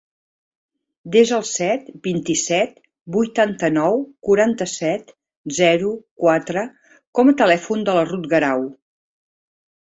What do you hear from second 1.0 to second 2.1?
Desa el set,